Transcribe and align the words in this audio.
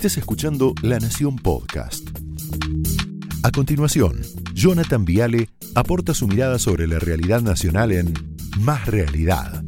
estés 0.00 0.16
escuchando 0.16 0.72
La 0.80 0.98
Nación 0.98 1.36
Podcast. 1.36 2.08
A 3.42 3.50
continuación, 3.50 4.22
Jonathan 4.54 5.04
Viale 5.04 5.50
aporta 5.74 6.14
su 6.14 6.26
mirada 6.26 6.58
sobre 6.58 6.86
la 6.86 6.98
realidad 6.98 7.42
nacional 7.42 7.92
en 7.92 8.14
Más 8.60 8.86
Realidad. 8.86 9.62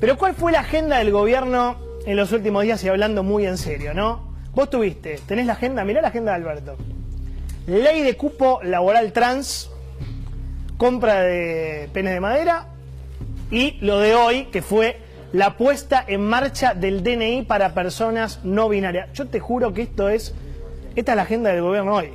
Pero 0.00 0.18
¿cuál 0.18 0.34
fue 0.34 0.50
la 0.50 0.58
agenda 0.58 0.98
del 0.98 1.12
gobierno 1.12 1.76
en 2.04 2.16
los 2.16 2.32
últimos 2.32 2.64
días 2.64 2.82
y 2.82 2.88
hablando 2.88 3.22
muy 3.22 3.46
en 3.46 3.58
serio, 3.58 3.94
no? 3.94 4.34
Vos 4.56 4.70
tuviste, 4.70 5.20
tenés 5.28 5.46
la 5.46 5.52
agenda, 5.52 5.84
mirá 5.84 6.02
la 6.02 6.08
agenda 6.08 6.32
de 6.32 6.36
Alberto. 6.38 6.93
Ley 7.66 8.02
de 8.02 8.16
cupo 8.16 8.60
laboral 8.62 9.12
trans, 9.12 9.70
compra 10.76 11.22
de 11.22 11.88
penes 11.94 12.12
de 12.12 12.20
madera 12.20 12.66
y 13.50 13.78
lo 13.80 14.00
de 14.00 14.14
hoy, 14.14 14.44
que 14.46 14.60
fue 14.60 14.98
la 15.32 15.56
puesta 15.56 16.04
en 16.06 16.20
marcha 16.26 16.74
del 16.74 17.02
DNI 17.02 17.42
para 17.42 17.72
personas 17.72 18.40
no 18.44 18.68
binarias. 18.68 19.12
Yo 19.14 19.26
te 19.28 19.40
juro 19.40 19.72
que 19.72 19.82
esto 19.82 20.10
es, 20.10 20.34
esta 20.94 21.12
es 21.12 21.16
la 21.16 21.22
agenda 21.22 21.50
del 21.50 21.62
gobierno 21.62 21.94
hoy. 21.94 22.10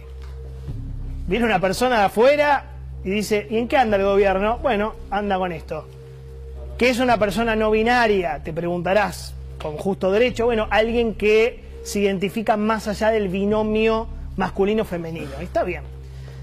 Viene 1.27 1.45
una 1.45 1.59
persona 1.59 1.97
de 1.97 2.05
afuera 2.05 2.65
y 3.03 3.09
dice, 3.09 3.47
¿y 3.49 3.57
en 3.57 3.67
qué 3.67 3.77
anda 3.77 3.97
el 3.97 4.03
gobierno? 4.03 4.59
Bueno, 4.59 4.93
anda 5.09 5.37
con 5.37 5.51
esto. 5.51 5.87
¿Qué 6.77 6.89
es 6.89 6.99
una 6.99 7.17
persona 7.17 7.55
no 7.55 7.71
binaria? 7.71 8.41
Te 8.43 8.53
preguntarás, 8.53 9.33
con 9.59 9.77
justo 9.77 10.11
derecho. 10.11 10.45
Bueno, 10.45 10.67
alguien 10.69 11.15
que 11.15 11.63
se 11.83 11.99
identifica 11.99 12.55
más 12.55 12.87
allá 12.87 13.09
del 13.09 13.29
binomio 13.29 14.07
masculino-femenino. 14.39 15.39
Está 15.41 15.63
bien. 15.63 15.83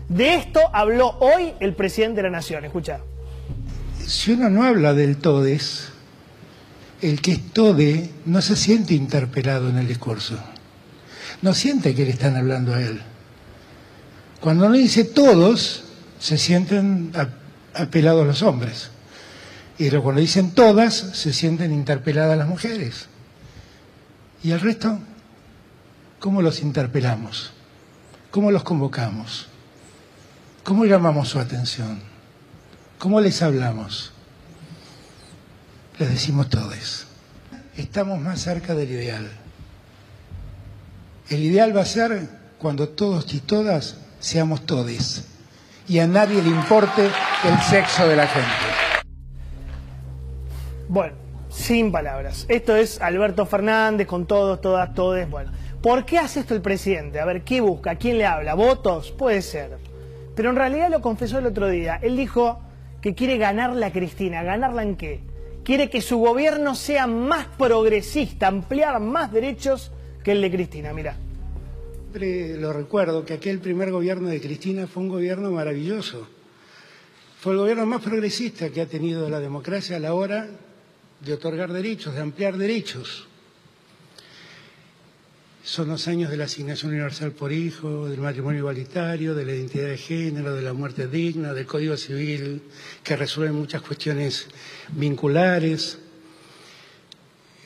De 0.09 0.34
esto 0.34 0.60
habló 0.73 1.16
hoy 1.19 1.55
el 1.58 1.75
presidente 1.75 2.16
de 2.16 2.25
la 2.25 2.30
Nación. 2.30 2.64
Escucha. 2.64 3.00
Si 4.06 4.33
uno 4.33 4.48
no 4.48 4.62
habla 4.62 4.94
del 4.94 5.16
todes, 5.16 5.88
el 7.03 7.20
que 7.20 7.33
es 7.33 7.53
tode 7.53 8.11
no 8.27 8.41
se 8.41 8.55
siente 8.55 8.94
interpelado 8.94 9.69
en 9.69 9.78
el 9.78 9.88
discurso. 9.88 10.38
No 11.42 11.55
siente 11.55 11.94
que 11.94 12.05
le 12.05 12.11
están 12.11 12.36
hablando 12.36 12.75
a 12.75 12.80
él. 12.80 13.00
Cuando 14.41 14.69
no 14.69 14.77
dice 14.77 15.05
todos, 15.05 15.84
se 16.20 16.38
sienten 16.38 17.12
apelados 17.75 18.27
los 18.27 18.42
hombres. 18.42 18.91
Y 19.78 19.91
cuando 19.91 20.20
dicen 20.20 20.53
todas, 20.53 20.94
se 20.94 21.33
sienten 21.33 21.72
interpeladas 21.72 22.38
las 22.38 22.47
mujeres. 22.47 23.08
¿Y 24.42 24.53
el 24.53 24.60
resto? 24.60 24.98
¿Cómo 26.20 26.41
los 26.42 26.62
interpelamos? 26.62 27.56
¿Cómo 28.37 28.51
los 28.51 28.65
convocamos? 28.65 29.48
¿Cómo 30.62 30.84
llamamos 30.84 31.27
su 31.27 31.39
atención? 31.39 32.03
¿Cómo 32.98 33.19
les 33.19 33.41
hablamos? 33.41 34.12
Les 35.98 36.11
decimos 36.11 36.51
todos. 36.51 37.06
Estamos 37.78 38.20
más 38.20 38.43
cerca 38.43 38.75
del 38.75 38.91
ideal. 38.91 39.31
El 41.31 41.45
ideal 41.45 41.75
va 41.75 41.81
a 41.81 41.87
ser 41.87 42.28
cuando 42.59 42.91
todos 42.91 43.33
y 43.33 43.41
todas 43.41 43.97
seamos 44.20 44.67
todes 44.67 45.25
y 45.89 46.00
a 46.00 46.06
nadie 46.06 46.43
le 46.43 46.50
importe 46.50 47.06
el 47.06 47.59
sexo 47.62 48.06
de 48.06 48.17
la 48.17 48.27
gente. 48.27 48.50
Bueno, 50.89 51.15
sin 51.48 51.91
palabras. 51.91 52.45
Esto 52.50 52.77
es 52.77 53.00
Alberto 53.00 53.47
Fernández 53.47 54.06
con 54.06 54.27
todos, 54.27 54.61
todas, 54.61 54.93
todes. 54.93 55.27
Bueno, 55.31 55.53
¿por 55.87 56.05
qué 56.05 56.19
hace 56.19 56.41
esto 56.41 56.53
el 56.53 56.62
presidente? 56.62 57.20
A 57.20 57.25
ver, 57.25 57.45
¿qué 57.45 57.61
busca? 57.61 57.92
¿A 57.92 57.95
quién 57.95 58.19
le 58.19 58.27
habla? 58.27 58.55
¿Votos? 58.55 59.12
Puede 59.12 59.41
ser. 59.41 59.79
Pero 60.34 60.51
en 60.51 60.56
realidad 60.56 60.91
lo 60.91 61.01
confesó 61.01 61.39
el 61.39 61.47
otro 61.47 61.69
día. 61.69 62.01
Él 62.03 62.17
dijo 62.17 62.59
que 63.01 63.15
quiere 63.15 63.39
ganarla 63.39 63.87
a 63.87 63.93
Cristina. 63.93 64.43
¿Ganarla 64.43 64.83
en 64.83 64.97
qué? 64.97 65.21
Quiere 65.62 65.88
que 65.88 66.00
su 66.00 66.19
gobierno 66.19 66.75
sea 66.75 67.06
más 67.06 67.47
progresista, 67.56 68.49
ampliar 68.49 68.99
más 68.99 69.31
derechos 69.31 69.93
que 70.25 70.33
el 70.33 70.43
de 70.43 70.50
Cristina. 70.50 70.93
Mira. 70.93 71.16
Siempre 72.10 72.56
lo 72.56 72.72
recuerdo 72.72 73.25
que 73.25 73.34
aquel 73.34 73.60
primer 73.60 73.93
gobierno 73.93 74.28
de 74.28 74.41
Cristina 74.41 74.89
fue 74.89 75.05
un 75.05 75.09
gobierno 75.09 75.53
maravilloso. 75.53 76.27
Fue 77.39 77.53
el 77.53 77.59
gobierno 77.59 77.87
más 77.87 78.03
progresista 78.03 78.71
que 78.71 78.81
ha 78.81 78.87
tenido 78.87 79.31
la 79.31 79.39
democracia 79.39 79.99
a 79.99 80.00
la 80.00 80.15
hora 80.15 80.49
de 81.21 81.33
otorgar 81.33 81.72
derechos, 81.72 82.12
de 82.12 82.22
ampliar 82.22 82.56
derechos. 82.56 83.28
Son 85.66 85.88
los 85.88 86.06
años 86.06 86.31
de 86.31 86.37
la 86.37 86.44
asignación 86.44 86.93
universal 86.93 87.32
por 87.32 87.50
hijo, 87.50 88.09
del 88.09 88.21
matrimonio 88.21 88.60
igualitario, 88.60 89.34
de 89.34 89.44
la 89.44 89.53
identidad 89.53 89.88
de 89.88 89.99
género, 89.99 90.54
de 90.54 90.62
la 90.62 90.72
muerte 90.72 91.09
digna, 91.09 91.53
del 91.53 91.66
Código 91.66 91.97
Civil, 91.97 92.62
que 93.03 93.16
resuelve 93.16 93.50
muchas 93.50 93.82
cuestiones 93.82 94.47
vinculares. 94.91 95.99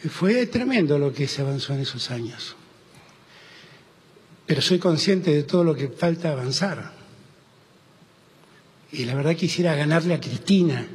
Fue 0.09 0.47
tremendo 0.47 0.99
lo 0.99 1.13
que 1.13 1.29
se 1.29 1.43
avanzó 1.43 1.75
en 1.75 1.81
esos 1.81 2.11
años. 2.11 2.57
Pero 4.47 4.63
soy 4.63 4.79
consciente 4.79 5.35
de 5.35 5.43
todo 5.43 5.63
lo 5.63 5.75
que 5.75 5.89
falta 5.89 6.31
avanzar. 6.31 6.93
Y 8.93 9.05
la 9.05 9.15
verdad 9.15 9.37
quisiera 9.37 9.75
ganarle 9.75 10.15
a 10.15 10.21
Cristina 10.21 10.89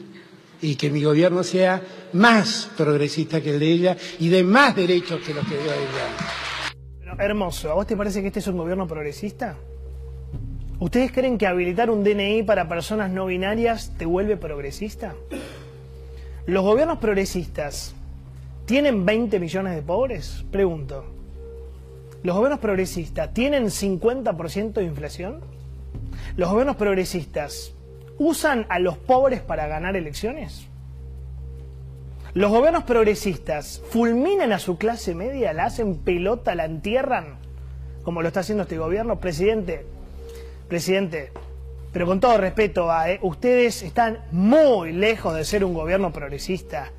y 0.59 0.75
que 0.75 0.89
mi 0.89 1.03
gobierno 1.03 1.43
sea 1.43 1.83
más 2.13 2.67
progresista 2.75 3.41
que 3.41 3.51
el 3.51 3.59
de 3.59 3.71
ella 3.71 3.97
y 4.19 4.29
de 4.29 4.43
más 4.43 4.75
derechos 4.75 5.21
que 5.21 5.35
los 5.35 5.45
que 5.45 5.53
dio 5.53 5.71
ella. 5.71 6.44
Hermoso, 7.19 7.71
¿a 7.71 7.73
vos 7.73 7.87
te 7.87 7.95
parece 7.95 8.21
que 8.21 8.27
este 8.27 8.39
es 8.39 8.47
un 8.47 8.57
gobierno 8.57 8.87
progresista? 8.87 9.55
¿Ustedes 10.79 11.11
creen 11.11 11.37
que 11.37 11.47
habilitar 11.47 11.89
un 11.89 12.03
DNI 12.03 12.43
para 12.43 12.67
personas 12.67 13.09
no 13.09 13.27
binarias 13.27 13.93
te 13.97 14.05
vuelve 14.05 14.37
progresista? 14.37 15.15
¿Los 16.45 16.63
gobiernos 16.63 16.99
progresistas 16.99 17.95
tienen 18.65 19.05
20 19.05 19.39
millones 19.39 19.75
de 19.75 19.81
pobres? 19.81 20.43
Pregunto. 20.51 21.05
¿Los 22.23 22.35
gobiernos 22.35 22.59
progresistas 22.59 23.33
tienen 23.33 23.65
50% 23.65 24.73
de 24.73 24.83
inflación? 24.83 25.39
¿Los 26.35 26.49
gobiernos 26.49 26.75
progresistas 26.75 27.73
usan 28.17 28.65
a 28.69 28.79
los 28.79 28.97
pobres 28.97 29.41
para 29.41 29.67
ganar 29.67 29.95
elecciones? 29.95 30.67
¿Los 32.35 32.51
gobiernos 32.51 32.83
progresistas 32.83 33.81
fulminan 33.91 34.51
a 34.51 34.59
su 34.59 34.77
clase 34.77 35.15
media, 35.15 35.53
la 35.53 35.67
hacen 35.67 35.99
pelota, 35.99 36.53
la 36.53 36.65
entierran, 36.65 37.37
como 38.03 38.21
lo 38.21 38.27
está 38.27 38.41
haciendo 38.41 38.63
este 38.63 38.77
gobierno? 38.77 39.21
Presidente, 39.21 39.85
presidente, 40.67 41.31
pero 41.93 42.05
con 42.05 42.19
todo 42.19 42.37
respeto, 42.37 42.89
¿eh? 43.05 43.19
ustedes 43.21 43.83
están 43.83 44.19
muy 44.33 44.91
lejos 44.91 45.33
de 45.33 45.45
ser 45.45 45.63
un 45.63 45.73
gobierno 45.73 46.11
progresista. 46.11 46.91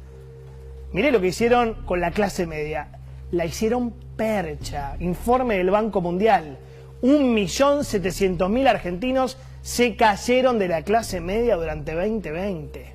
Mire 0.95 1.13
lo 1.13 1.21
que 1.21 1.27
hicieron 1.27 1.75
con 1.85 2.01
la 2.01 2.13
clase 2.13 2.47
media. 2.47 2.89
La 3.31 3.45
hicieron 3.45 3.93
percha. 4.17 4.97
Informe 5.01 5.59
del 5.59 5.69
Banco 5.69 6.01
Mundial. 6.01 6.57
Un 7.03 7.35
millón 7.35 7.85
setecientos 7.85 8.49
mil 8.49 8.67
argentinos 8.67 9.37
se 9.61 9.97
cayeron 9.97 10.59
de 10.59 10.69
la 10.69 10.81
clase 10.81 11.21
media 11.21 11.57
durante 11.57 11.93
2020. 11.93 12.95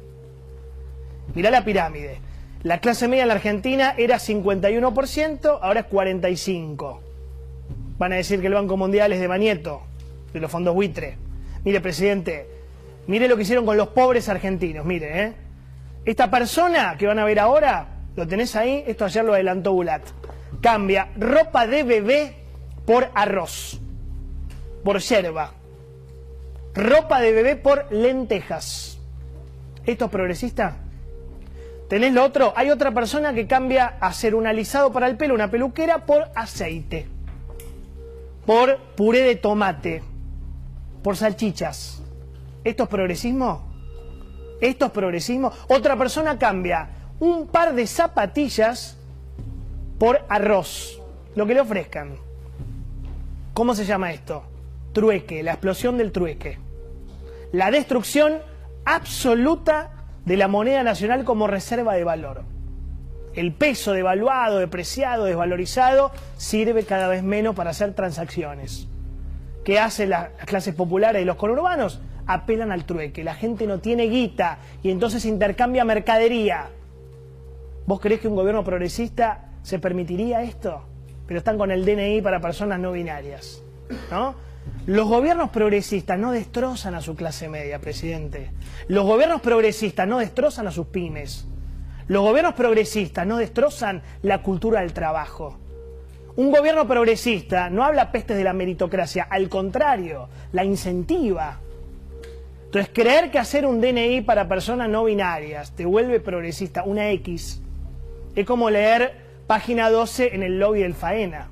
Mirá 1.36 1.52
la 1.52 1.64
pirámide. 1.64 2.31
La 2.64 2.80
clase 2.80 3.08
media 3.08 3.24
en 3.24 3.28
la 3.30 3.36
Argentina 3.36 3.96
era 3.98 4.18
51%, 4.18 5.60
ahora 5.62 5.80
es 5.82 5.86
45%. 5.88 7.00
Van 7.98 8.14
a 8.14 8.16
decir 8.16 8.42
que 8.42 8.48
el 8.48 8.54
Banco 8.54 8.78
Mundial 8.78 9.14
es 9.14 9.20
de 9.20 9.28
Banieto, 9.28 9.82
de 10.34 10.40
los 10.40 10.52
fondos 10.52 10.74
buitre. 10.74 11.18
Mire, 11.64 11.82
presidente, 11.82 12.48
mire 13.08 13.28
lo 13.28 13.36
que 13.36 13.44
hicieron 13.44 13.66
con 13.66 13.78
los 13.78 13.90
pobres 13.90 14.30
argentinos, 14.30 14.86
mire, 14.86 15.24
¿eh? 15.24 15.34
Esta 16.06 16.32
persona 16.32 16.96
que 16.98 17.06
van 17.06 17.20
a 17.20 17.26
ver 17.26 17.40
ahora, 17.40 17.88
lo 18.16 18.28
tenés 18.28 18.56
ahí, 18.56 18.84
esto 18.88 19.06
ayer 19.06 19.24
lo 19.24 19.34
adelantó 19.34 19.74
Bulat, 19.74 20.02
cambia 20.62 21.10
ropa 21.16 21.68
de 21.68 21.84
bebé 21.84 22.36
por 22.86 23.10
arroz, 23.14 23.80
por 24.84 25.00
yerba 25.00 25.54
ropa 26.74 27.20
de 27.20 27.32
bebé 27.32 27.56
por 27.56 27.92
lentejas. 27.92 28.98
¿Esto 29.86 30.06
es 30.06 30.12
progresista? 30.12 30.78
¿Tenés 31.92 32.14
lo 32.14 32.24
otro? 32.24 32.54
Hay 32.56 32.70
otra 32.70 32.94
persona 32.94 33.34
que 33.34 33.48
cambia 33.48 33.98
a 34.00 34.08
hacer 34.08 34.34
un 34.34 34.48
alisado 34.48 34.94
para 34.94 35.08
el 35.08 35.18
pelo, 35.18 35.34
una 35.34 35.52
peluquera, 35.52 36.06
por 36.06 36.30
aceite, 36.36 37.06
por 38.46 38.78
puré 38.96 39.24
de 39.24 39.36
tomate, 39.36 40.02
por 41.04 41.18
salchichas. 41.18 42.02
¿Esto 42.64 42.84
es 42.84 42.90
progresismo? 42.90 43.74
¿Esto 44.62 44.86
es 44.86 44.92
progresismo? 44.92 45.52
Otra 45.68 45.98
persona 45.98 46.40
cambia 46.40 46.88
un 47.20 47.48
par 47.48 47.76
de 47.76 47.86
zapatillas 47.86 48.96
por 50.00 50.22
arroz, 50.30 51.02
lo 51.36 51.46
que 51.46 51.56
le 51.56 51.60
ofrezcan. 51.60 52.16
¿Cómo 53.54 53.76
se 53.76 53.84
llama 53.84 54.14
esto? 54.14 54.44
trueque, 54.94 55.44
la 55.44 55.52
explosión 55.52 55.98
del 55.98 56.14
trueque, 56.14 56.58
la 57.52 57.70
destrucción 57.70 58.38
absoluta 58.86 60.01
de 60.26 60.38
la 60.38 60.48
moneda 60.48 60.84
nacional 60.84 61.24
como 61.24 61.48
reserva 61.48 61.96
de 61.96 62.04
valor. 62.04 62.44
El 63.34 63.54
peso 63.54 63.94
devaluado, 63.94 64.60
depreciado, 64.60 65.26
desvalorizado, 65.26 66.12
sirve 66.38 66.84
cada 66.84 67.08
vez 67.08 67.24
menos 67.24 67.56
para 67.56 67.70
hacer 67.70 67.94
transacciones. 67.94 68.88
que 69.64 69.80
hacen 69.80 70.10
las 70.10 70.30
clases 70.46 70.74
populares 70.74 71.22
y 71.22 71.26
los 71.26 71.36
conurbanos? 71.36 72.02
Apelan 72.26 72.72
al 72.72 72.86
trueque. 72.86 73.24
La 73.24 73.36
gente 73.36 73.68
no 73.68 73.80
tiene 73.80 74.06
guita 74.06 74.58
y 74.82 74.90
entonces 74.90 75.24
intercambia 75.24 75.86
mercadería. 75.86 76.70
¿Vos 77.86 78.00
creés 78.00 78.22
que 78.22 78.28
un 78.28 78.36
gobierno 78.36 78.64
progresista 78.64 79.52
se 79.62 79.78
permitiría 79.78 80.42
esto? 80.42 80.84
Pero 81.28 81.38
están 81.38 81.60
con 81.60 81.70
el 81.70 81.86
DNI 81.86 82.22
para 82.22 82.42
personas 82.42 82.80
no 82.80 82.92
binarias. 82.92 83.62
¿no? 84.10 84.34
Los 84.86 85.08
gobiernos 85.08 85.52
progresistas 85.52 86.18
no 86.18 86.32
destrozan 86.32 86.96
a 86.96 87.02
su 87.02 87.16
clase 87.16 87.48
media, 87.50 87.80
presidente. 87.80 88.52
Los 88.88 89.06
gobiernos 89.06 89.42
progresistas 89.42 90.08
no 90.08 90.20
destrozan 90.20 90.68
a 90.68 90.72
sus 90.72 90.88
pymes. 90.88 91.48
Los 92.08 92.24
gobiernos 92.24 92.56
progresistas 92.56 93.28
no 93.28 93.38
destrozan 93.38 94.02
la 94.22 94.42
cultura 94.42 94.82
del 94.82 94.94
trabajo. 94.94 95.58
Un 96.36 96.52
gobierno 96.52 96.88
progresista 96.88 97.70
no 97.70 97.84
habla 97.84 98.12
pestes 98.12 98.38
de 98.38 98.44
la 98.44 98.54
meritocracia, 98.54 99.28
al 99.30 99.50
contrario, 99.50 100.30
la 100.52 100.64
incentiva. 100.64 101.60
Entonces, 102.66 102.92
creer 102.94 103.32
que 103.32 103.40
hacer 103.40 103.66
un 103.66 103.82
DNI 103.82 104.22
para 104.22 104.48
personas 104.48 104.90
no 104.90 105.04
binarias 105.04 105.76
te 105.76 105.86
vuelve 105.86 106.20
progresista, 106.22 106.84
una 106.84 107.10
X, 107.12 107.62
es 108.36 108.46
como 108.46 108.70
leer 108.70 109.14
página 109.46 109.90
12 109.90 110.36
en 110.36 110.44
el 110.44 110.58
lobby 110.58 110.82
del 110.82 110.94
Faena. 110.94 111.50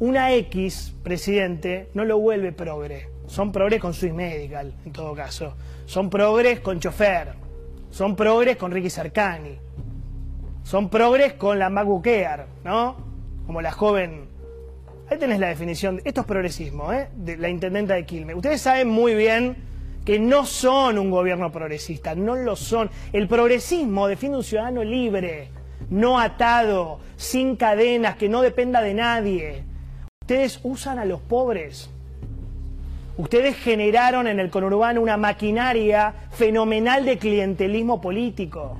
Una 0.00 0.32
X, 0.34 0.92
presidente, 1.02 1.88
no 1.94 2.04
lo 2.04 2.18
vuelve 2.18 2.52
progre. 2.52 3.08
Son 3.26 3.52
progres 3.52 3.80
con 3.80 3.94
Swiss 3.94 4.12
Medical, 4.12 4.74
en 4.84 4.92
todo 4.92 5.14
caso. 5.14 5.54
Son 5.86 6.10
progres 6.10 6.60
con 6.60 6.80
chofer. 6.80 7.34
Son 7.90 8.16
progres 8.16 8.56
con 8.56 8.72
Ricky 8.72 8.90
Cercani. 8.90 9.56
Son 10.64 10.88
progres 10.88 11.34
con 11.34 11.58
la 11.58 11.70
MacBook 11.70 12.06
¿no? 12.64 12.96
Como 13.46 13.62
la 13.62 13.70
joven. 13.70 14.28
Ahí 15.08 15.18
tenés 15.18 15.38
la 15.38 15.48
definición. 15.48 16.00
Esto 16.04 16.22
es 16.22 16.26
progresismo, 16.26 16.92
¿eh? 16.92 17.08
De 17.14 17.36
la 17.36 17.48
intendenta 17.48 17.94
de 17.94 18.04
Quilmes. 18.04 18.36
Ustedes 18.36 18.62
saben 18.62 18.88
muy 18.88 19.14
bien 19.14 19.56
que 20.04 20.18
no 20.18 20.44
son 20.44 20.98
un 20.98 21.10
gobierno 21.10 21.52
progresista, 21.52 22.14
no 22.14 22.34
lo 22.34 22.56
son. 22.56 22.90
El 23.12 23.28
progresismo 23.28 24.08
defiende 24.08 24.38
un 24.38 24.44
ciudadano 24.44 24.82
libre, 24.82 25.50
no 25.88 26.18
atado, 26.18 26.98
sin 27.16 27.56
cadenas, 27.56 28.16
que 28.16 28.28
no 28.28 28.42
dependa 28.42 28.82
de 28.82 28.94
nadie. 28.94 29.64
Ustedes 30.24 30.58
usan 30.62 30.98
a 30.98 31.04
los 31.04 31.20
pobres. 31.20 31.90
Ustedes 33.18 33.58
generaron 33.58 34.26
en 34.26 34.40
el 34.40 34.48
conurbano 34.48 35.02
una 35.02 35.18
maquinaria 35.18 36.14
fenomenal 36.30 37.04
de 37.04 37.18
clientelismo 37.18 38.00
político. 38.00 38.78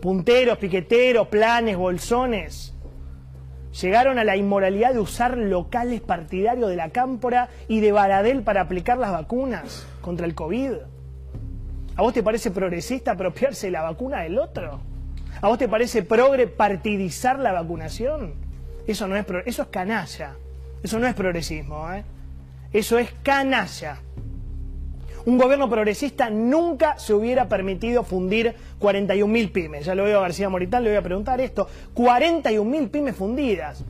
Punteros, 0.00 0.58
piqueteros, 0.58 1.26
planes, 1.26 1.76
bolsones. 1.76 2.72
Llegaron 3.82 4.20
a 4.20 4.22
la 4.22 4.36
inmoralidad 4.36 4.92
de 4.92 5.00
usar 5.00 5.36
locales 5.36 6.00
partidarios 6.00 6.70
de 6.70 6.76
la 6.76 6.90
Cámpora 6.90 7.48
y 7.66 7.80
de 7.80 7.90
Baradel 7.90 8.44
para 8.44 8.60
aplicar 8.60 8.98
las 8.98 9.10
vacunas 9.10 9.84
contra 10.02 10.24
el 10.24 10.36
COVID. 10.36 10.70
¿A 11.96 12.02
vos 12.02 12.14
te 12.14 12.22
parece 12.22 12.52
progresista 12.52 13.10
apropiarse 13.10 13.66
de 13.66 13.72
la 13.72 13.82
vacuna 13.82 14.20
del 14.20 14.38
otro? 14.38 14.78
¿A 15.40 15.48
vos 15.48 15.58
te 15.58 15.68
parece 15.68 16.04
progre 16.04 16.46
partidizar 16.46 17.40
la 17.40 17.50
vacunación? 17.50 18.34
Eso 18.86 19.08
no 19.08 19.16
es 19.16 19.26
eso 19.46 19.62
es 19.62 19.68
canalla. 19.68 20.36
Eso 20.84 20.98
no 20.98 21.06
es 21.06 21.14
progresismo, 21.14 21.90
¿eh? 21.90 22.04
Eso 22.70 22.98
es 22.98 23.10
canalla. 23.22 24.02
Un 25.24 25.38
gobierno 25.38 25.70
progresista 25.70 26.28
nunca 26.28 26.98
se 26.98 27.14
hubiera 27.14 27.48
permitido 27.48 28.04
fundir 28.04 28.54
41.000 28.80 29.50
pymes. 29.50 29.86
Ya 29.86 29.94
lo 29.94 30.04
veo 30.04 30.18
a 30.18 30.22
García 30.22 30.50
Moritán, 30.50 30.84
le 30.84 30.90
voy 30.90 30.98
a 30.98 31.02
preguntar 31.02 31.40
esto. 31.40 31.66
41.000 31.94 32.90
pymes 32.90 33.16
fundidas. 33.16 33.82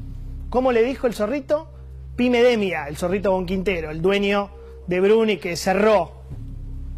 ¿Cómo 0.51 0.71
le 0.71 0.85
dijo 0.85 1.09
el 1.09 1.15
zorrito? 1.15 1.69
Pymedemia, 2.15 2.87
el 2.87 2.97
zorrito 2.97 3.33
Bonquintero, 3.33 3.91
el 3.91 4.01
dueño 4.01 4.51
de 4.87 5.01
Bruni 5.01 5.39
que 5.39 5.57
cerró. 5.57 6.23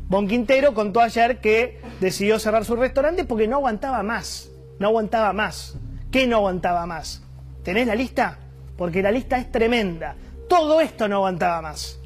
Bonquintero 0.08 0.74
contó 0.74 1.00
ayer 1.00 1.40
que 1.40 1.80
decidió 2.00 2.38
cerrar 2.38 2.66
su 2.66 2.76
restaurante 2.76 3.24
porque 3.24 3.48
no 3.48 3.56
aguantaba 3.56 4.02
más. 4.02 4.50
No 4.78 4.88
aguantaba 4.88 5.32
más. 5.32 5.78
¿Qué 6.10 6.26
no 6.26 6.36
aguantaba 6.36 6.84
más? 6.84 7.22
¿Tenés 7.62 7.86
la 7.86 7.94
lista? 7.94 8.40
Porque 8.76 9.02
la 9.02 9.10
lista 9.10 9.38
es 9.38 9.50
tremenda. 9.50 10.16
Todo 10.48 10.80
esto 10.80 11.08
no 11.08 11.16
aguantaba 11.16 11.62
más. 11.62 11.98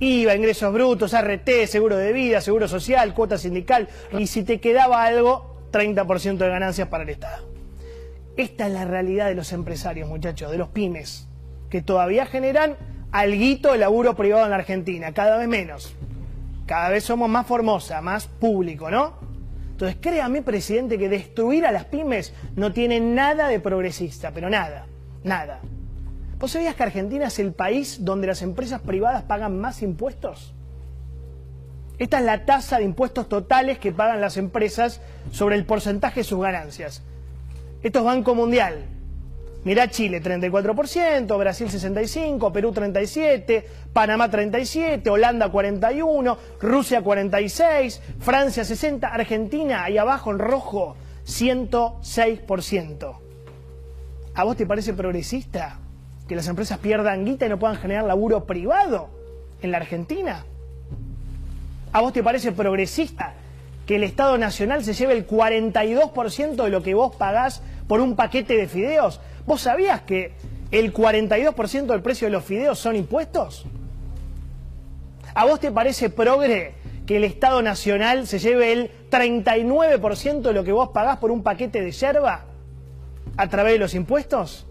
IVA, 0.00 0.34
ingresos 0.34 0.72
brutos, 0.72 1.12
RT, 1.12 1.66
seguro 1.66 1.96
de 1.96 2.12
vida, 2.12 2.40
seguro 2.40 2.66
social, 2.66 3.14
cuota 3.14 3.38
sindical, 3.38 3.88
y 4.18 4.26
si 4.26 4.42
te 4.42 4.60
quedaba 4.60 5.04
algo, 5.04 5.68
30% 5.70 6.38
de 6.38 6.48
ganancias 6.48 6.88
para 6.88 7.04
el 7.04 7.10
Estado. 7.10 7.48
Esta 8.36 8.66
es 8.66 8.72
la 8.72 8.84
realidad 8.84 9.28
de 9.28 9.34
los 9.34 9.52
empresarios, 9.52 10.08
muchachos, 10.08 10.50
de 10.50 10.58
los 10.58 10.68
pymes, 10.68 11.28
que 11.70 11.82
todavía 11.82 12.26
generan 12.26 12.76
alguito 13.12 13.72
de 13.72 13.78
laburo 13.78 14.16
privado 14.16 14.44
en 14.44 14.50
la 14.50 14.56
Argentina, 14.56 15.12
cada 15.12 15.36
vez 15.36 15.48
menos. 15.48 15.94
Cada 16.66 16.88
vez 16.88 17.04
somos 17.04 17.28
más 17.28 17.46
formosa, 17.46 18.00
más 18.00 18.26
público, 18.26 18.90
¿no? 18.90 19.14
Entonces, 19.72 19.98
créame, 20.00 20.42
presidente, 20.42 20.98
que 20.98 21.08
destruir 21.08 21.66
a 21.66 21.72
las 21.72 21.84
pymes 21.84 22.32
no 22.56 22.72
tiene 22.72 23.00
nada 23.00 23.48
de 23.48 23.60
progresista, 23.60 24.30
pero 24.32 24.48
nada, 24.48 24.86
nada. 25.24 25.60
¿Vos 26.42 26.50
sabías 26.50 26.74
que 26.74 26.82
Argentina 26.82 27.28
es 27.28 27.38
el 27.38 27.52
país 27.52 27.98
donde 28.04 28.26
las 28.26 28.42
empresas 28.42 28.80
privadas 28.80 29.22
pagan 29.22 29.60
más 29.60 29.80
impuestos? 29.80 30.52
Esta 32.00 32.18
es 32.18 32.24
la 32.24 32.44
tasa 32.44 32.78
de 32.78 32.84
impuestos 32.84 33.28
totales 33.28 33.78
que 33.78 33.92
pagan 33.92 34.20
las 34.20 34.36
empresas 34.36 35.00
sobre 35.30 35.54
el 35.54 35.64
porcentaje 35.64 36.18
de 36.18 36.24
sus 36.24 36.42
ganancias. 36.42 37.04
Esto 37.84 38.00
es 38.00 38.04
Banco 38.04 38.34
Mundial. 38.34 38.86
Mirá 39.62 39.86
Chile 39.88 40.20
34%, 40.20 41.38
Brasil 41.38 41.68
65%, 41.68 42.50
Perú 42.50 42.72
37%, 42.72 43.62
Panamá 43.92 44.28
37%, 44.28 45.08
Holanda 45.12 45.46
41%, 45.46 46.36
Rusia 46.60 47.04
46%, 47.04 48.00
Francia 48.18 48.64
60%, 48.64 49.08
Argentina 49.12 49.84
ahí 49.84 49.96
abajo 49.96 50.32
en 50.32 50.40
rojo 50.40 50.96
106%. 51.24 53.16
¿A 54.34 54.42
vos 54.42 54.56
te 54.56 54.66
parece 54.66 54.92
progresista? 54.92 55.81
Que 56.32 56.36
las 56.36 56.48
empresas 56.48 56.78
pierdan 56.78 57.26
guita 57.26 57.44
y 57.44 57.50
no 57.50 57.58
puedan 57.58 57.76
generar 57.76 58.04
laburo 58.04 58.46
privado 58.46 59.10
en 59.60 59.70
la 59.70 59.76
Argentina? 59.76 60.46
¿A 61.92 62.00
vos 62.00 62.14
te 62.14 62.22
parece 62.22 62.52
progresista 62.52 63.34
que 63.84 63.96
el 63.96 64.02
Estado 64.02 64.38
Nacional 64.38 64.82
se 64.82 64.94
lleve 64.94 65.12
el 65.12 65.26
42% 65.26 66.54
de 66.64 66.70
lo 66.70 66.82
que 66.82 66.94
vos 66.94 67.14
pagás 67.16 67.62
por 67.86 68.00
un 68.00 68.16
paquete 68.16 68.56
de 68.56 68.66
fideos? 68.66 69.20
¿Vos 69.44 69.60
sabías 69.60 70.00
que 70.00 70.32
el 70.70 70.94
42% 70.94 71.84
del 71.84 72.00
precio 72.00 72.28
de 72.28 72.32
los 72.32 72.44
fideos 72.44 72.78
son 72.78 72.96
impuestos? 72.96 73.66
¿A 75.34 75.44
vos 75.44 75.60
te 75.60 75.70
parece 75.70 76.08
progre 76.08 76.72
que 77.06 77.18
el 77.18 77.24
Estado 77.24 77.60
Nacional 77.60 78.26
se 78.26 78.38
lleve 78.38 78.72
el 78.72 78.90
39% 79.10 80.40
de 80.40 80.52
lo 80.54 80.64
que 80.64 80.72
vos 80.72 80.88
pagás 80.94 81.18
por 81.18 81.30
un 81.30 81.42
paquete 81.42 81.82
de 81.82 81.92
yerba 81.92 82.46
a 83.36 83.48
través 83.50 83.74
de 83.74 83.78
los 83.80 83.92
impuestos? 83.92 84.66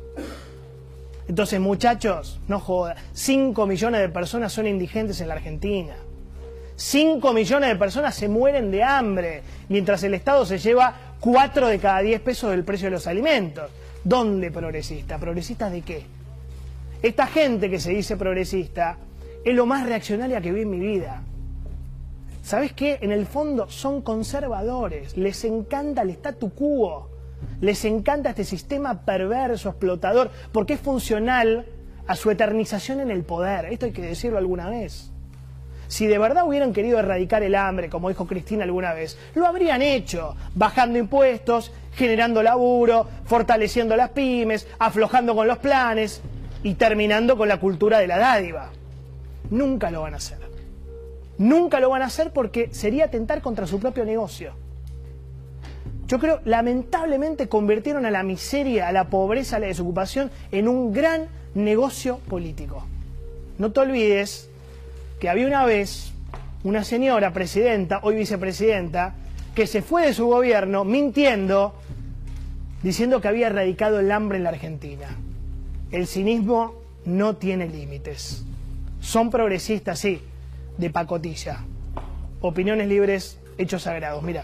Entonces, 1.32 1.62
muchachos, 1.62 2.42
no 2.50 2.60
joda, 2.60 2.98
5 3.14 3.66
millones 3.66 4.02
de 4.02 4.10
personas 4.10 4.52
son 4.52 4.68
indigentes 4.68 5.22
en 5.22 5.30
la 5.30 5.36
Argentina. 5.36 5.94
5 6.76 7.32
millones 7.32 7.70
de 7.70 7.76
personas 7.78 8.16
se 8.16 8.28
mueren 8.28 8.70
de 8.70 8.84
hambre, 8.84 9.42
mientras 9.70 10.04
el 10.04 10.14
Estado 10.14 10.46
se 10.46 10.58
lleva 10.58 10.94
4 11.22 11.68
de 11.68 11.80
cada 11.80 12.02
10 12.02 12.20
pesos 12.20 12.52
del 12.52 12.66
precio 12.66 12.88
de 12.88 12.92
los 12.92 13.08
alimentos. 13.08 13.72
¿Dónde 14.04 14.52
progresista? 14.52 15.18
¿Progresista 15.20 15.70
de 15.70 15.84
qué? 15.84 16.04
Esta 17.02 17.28
gente 17.28 17.70
que 17.70 17.80
se 17.80 17.92
dice 17.92 18.18
progresista 18.18 18.98
es 19.46 19.56
lo 19.56 19.66
más 19.66 19.88
reaccionaria 19.88 20.42
que 20.42 20.52
vi 20.52 20.64
en 20.64 20.70
mi 20.70 20.80
vida. 20.80 21.24
¿Sabes 22.44 22.74
qué? 22.74 23.00
En 23.00 23.14
el 23.14 23.26
fondo 23.26 23.70
son 23.70 24.02
conservadores, 24.02 25.16
les 25.16 25.46
encanta 25.46 26.02
el 26.02 26.10
statu 26.10 26.50
quo. 26.54 27.11
Les 27.60 27.86
encanta 27.86 28.30
este 28.30 28.44
sistema 28.44 29.06
perverso, 29.06 29.70
explotador, 29.70 30.32
porque 30.52 30.74
es 30.74 30.80
funcional 30.80 31.66
a 32.08 32.16
su 32.16 32.32
eternización 32.32 33.00
en 33.00 33.12
el 33.12 33.24
poder. 33.24 33.66
Esto 33.66 33.86
hay 33.86 33.92
que 33.92 34.02
decirlo 34.02 34.38
alguna 34.38 34.70
vez. 34.70 35.12
Si 35.88 36.08
de 36.08 36.18
verdad 36.18 36.48
hubieran 36.48 36.72
querido 36.72 37.00
erradicar 37.00 37.44
el 37.44 37.54
hambre, 37.54 37.90
como 37.90 38.08
dijo 38.08 38.26
Cristina 38.26 38.64
alguna 38.64 38.94
vez, 38.94 39.18
lo 39.36 39.46
habrían 39.46 39.82
hecho, 39.82 40.38
bajando 40.56 40.98
impuestos, 40.98 41.74
generando 41.94 42.42
laburo, 42.42 43.08
fortaleciendo 43.26 43.98
las 43.98 44.12
pymes, 44.12 44.68
aflojando 44.80 45.36
con 45.36 45.48
los 45.48 45.58
planes 45.58 46.22
y 46.64 46.76
terminando 46.76 47.36
con 47.36 47.50
la 47.50 47.60
cultura 47.60 48.00
de 48.00 48.08
la 48.08 48.18
dádiva. 48.18 48.70
Nunca 49.50 49.92
lo 49.92 50.04
van 50.04 50.14
a 50.14 50.18
hacer. 50.18 50.40
Nunca 51.38 51.82
lo 51.82 51.90
van 51.90 52.04
a 52.04 52.06
hacer 52.06 52.32
porque 52.32 52.74
sería 52.74 53.06
atentar 53.06 53.42
contra 53.42 53.68
su 53.68 53.80
propio 53.80 54.06
negocio. 54.06 54.54
Yo 56.12 56.20
creo, 56.20 56.42
lamentablemente 56.44 57.48
convirtieron 57.48 58.06
a 58.06 58.12
la 58.12 58.22
miseria, 58.22 58.90
a 58.90 58.92
la 58.92 59.06
pobreza, 59.06 59.56
a 59.56 59.60
la 59.60 59.68
desocupación 59.68 60.30
en 60.52 60.68
un 60.68 60.92
gran 60.92 61.28
negocio 61.54 62.18
político. 62.28 62.86
No 63.58 63.72
te 63.72 63.80
olvides 63.80 64.50
que 65.22 65.30
había 65.30 65.48
una 65.48 65.64
vez 65.64 66.12
una 66.66 66.84
señora 66.84 67.32
presidenta, 67.32 68.02
hoy 68.04 68.18
vicepresidenta, 68.18 69.16
que 69.56 69.68
se 69.68 69.82
fue 69.82 70.06
de 70.06 70.14
su 70.14 70.28
gobierno 70.28 70.84
mintiendo, 70.84 71.76
diciendo 72.84 73.22
que 73.22 73.30
había 73.30 73.48
erradicado 73.48 74.02
el 74.02 74.12
hambre 74.12 74.38
en 74.38 74.44
la 74.44 74.50
Argentina. 74.50 75.18
El 75.92 76.08
cinismo 76.08 76.76
no 77.06 77.38
tiene 77.38 77.70
límites. 77.70 78.44
Son 79.00 79.30
progresistas, 79.30 80.00
sí, 80.00 80.22
de 80.78 80.90
pacotilla. 80.90 81.60
Opiniones 82.42 82.90
libres, 82.90 83.40
hechos 83.58 83.84
sagrados. 83.84 84.22
Mira. 84.24 84.44